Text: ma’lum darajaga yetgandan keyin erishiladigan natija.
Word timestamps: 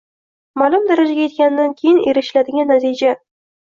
ma’lum 0.61 0.87
darajaga 0.93 1.27
yetgandan 1.29 1.79
keyin 1.85 2.03
erishiladigan 2.09 2.75
natija. 2.77 3.19